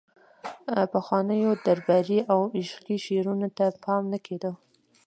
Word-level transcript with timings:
پخوانیو 0.93 1.51
درباري 1.65 2.19
او 2.31 2.39
عشقي 2.59 2.97
شعرونو 3.05 3.47
ته 3.57 3.65
پام 3.83 4.03
نه 4.11 4.17
کیده 4.25 4.51